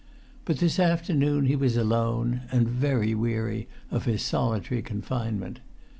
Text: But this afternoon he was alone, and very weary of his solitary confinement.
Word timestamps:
But 0.45 0.57
this 0.57 0.79
afternoon 0.79 1.45
he 1.45 1.55
was 1.55 1.77
alone, 1.77 2.41
and 2.51 2.67
very 2.67 3.13
weary 3.13 3.67
of 3.91 4.05
his 4.05 4.23
solitary 4.23 4.81
confinement. 4.81 5.59